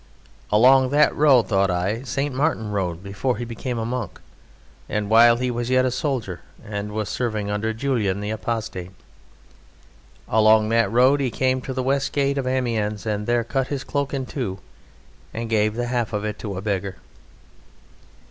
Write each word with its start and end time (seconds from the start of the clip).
"Along 0.51 0.89
that 0.89 1.15
road," 1.15 1.47
thought 1.47 1.69
I, 1.69 2.01
"St. 2.01 2.33
Martin 2.33 2.71
rode 2.71 3.03
before 3.03 3.37
he 3.37 3.45
became 3.45 3.77
a 3.77 3.85
monk, 3.85 4.19
and 4.89 5.11
while 5.11 5.37
he 5.37 5.51
was 5.51 5.69
yet 5.69 5.85
a 5.85 5.91
soldier 5.91 6.39
and 6.65 6.91
was 6.91 7.07
serving 7.07 7.51
under 7.51 7.71
Julian 7.71 8.19
the 8.19 8.31
Apostate. 8.31 8.93
Along 10.27 10.69
that 10.69 10.91
road 10.91 11.19
he 11.19 11.29
came 11.29 11.61
to 11.61 11.71
the 11.75 11.83
west 11.83 12.13
gate 12.13 12.39
of 12.39 12.47
Amiens 12.47 13.05
and 13.05 13.27
there 13.27 13.43
cut 13.43 13.67
his 13.67 13.83
cloak 13.83 14.11
in 14.11 14.25
two 14.25 14.57
and 15.35 15.51
gave 15.51 15.75
the 15.75 15.85
half 15.85 16.13
of 16.13 16.25
it 16.25 16.39
to 16.39 16.57
a 16.57 16.63
beggar." 16.63 16.95